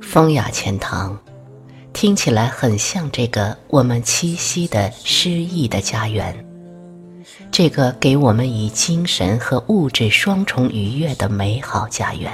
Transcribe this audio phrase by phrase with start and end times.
[0.00, 1.18] 风雅钱塘，
[1.92, 6.44] 听起来很像这个我们栖息的诗意的家园，
[7.50, 12.30] 这个给我们以精神和物质双重愉悦的美好家园。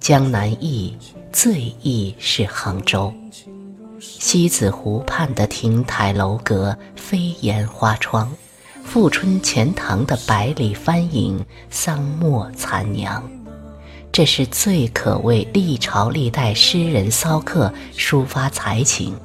[0.00, 0.96] 江南忆
[1.32, 3.12] 最忆是杭州，
[4.00, 8.32] 西子湖畔的亭台楼阁、飞檐花窗，
[8.84, 13.22] 富春钱塘的百里帆影、桑陌残阳。
[14.18, 19.16] 这是最可为历朝历代诗人骚客抒发才情，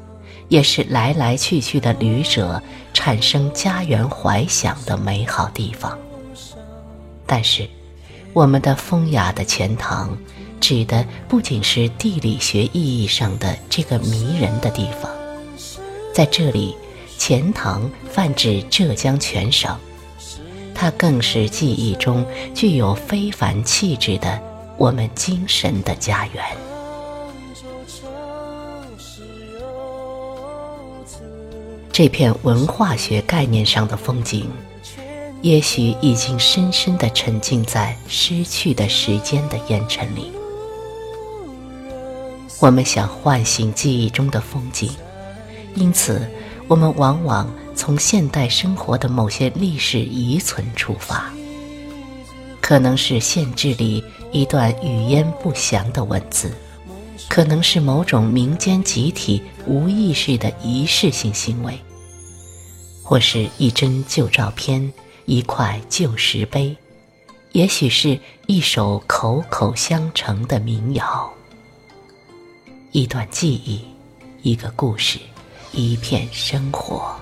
[0.50, 2.62] 也是来来去去的旅者
[2.94, 5.98] 产生家园怀想的美好地方。
[7.26, 7.68] 但是，
[8.34, 10.16] 我们的风雅的钱塘，
[10.62, 15.12] 指的不仅是地理学意义上的这个迷人的地方，
[16.14, 16.76] 在这里，
[17.18, 19.76] 钱塘泛指浙江全省，
[20.76, 24.53] 它更是记忆中具有非凡气质的。
[24.84, 26.44] 我们精神的家园。
[31.90, 34.52] 这片文化学概念上的风景，
[35.42, 40.34] 也许已经深深的沉浸在失去的时间的烟尘里。
[42.60, 44.92] 我们想唤醒记忆中的风景，
[45.76, 46.30] 因此，
[46.68, 51.32] 我们往往从现代生活的某些历史遗存出发。
[52.60, 56.52] 可能是县志里一段语焉不详的文字，
[57.30, 61.80] 可能是某种民间集体无意识的仪式性行为，
[63.04, 64.92] 或是一帧旧照片、
[65.26, 66.76] 一块旧石碑，
[67.52, 71.32] 也许是一首口口相承的民谣，
[72.92, 73.82] 一段记忆，
[74.42, 75.20] 一个故事，
[75.74, 77.16] 一片生活。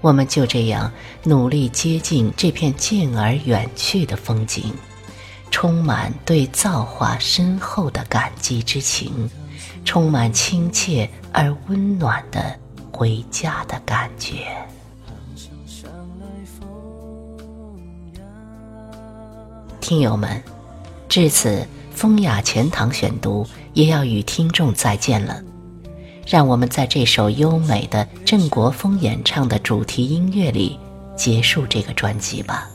[0.00, 0.90] 我们就这样
[1.24, 4.72] 努力接近这片渐而远去的风景，
[5.60, 9.28] 充满对造化深厚的感激之情，
[9.84, 12.58] 充满亲切而温暖的
[12.90, 14.46] 回家的感觉。
[19.82, 20.42] 听友们，
[21.10, 25.42] 至此，风雅钱塘选读也要与听众再见了。
[26.26, 30.78] 让我们在这首优美的郑国峰演唱的主题音乐里
[31.14, 32.66] 结束这个专辑吧。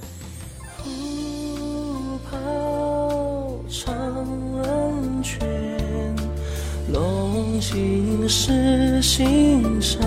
[6.91, 10.01] 龙井是心上。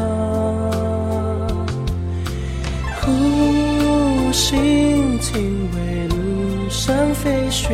[3.01, 3.11] 湖
[4.33, 6.15] 心听为庐
[6.71, 7.69] 山飞雪，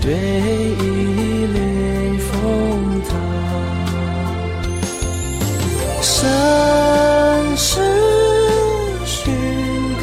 [0.00, 2.30] 对一帘风
[3.08, 3.10] 涛。
[6.00, 7.70] 山是
[9.04, 9.32] 寻
[10.00, 10.02] 归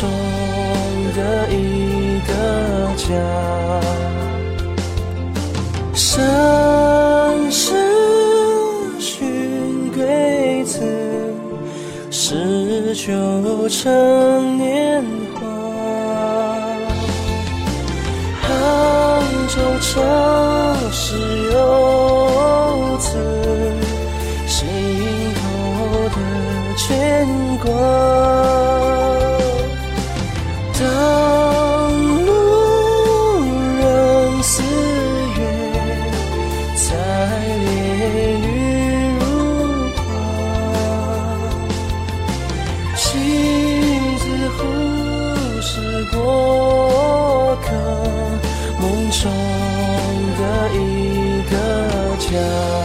[0.00, 0.10] 中
[1.14, 2.32] 的一个
[2.96, 3.06] 家，
[5.94, 7.72] 身是
[8.98, 10.82] 寻归子，
[12.10, 15.04] 诗酒成年
[15.34, 15.40] 华。
[18.42, 18.48] 杭
[19.48, 19.92] 州城
[20.90, 21.16] 是
[21.52, 22.63] 游。
[43.14, 47.70] 镜子湖是过客
[48.80, 49.30] 梦中
[50.36, 50.42] 的
[50.74, 51.54] 一个
[52.18, 52.83] 家。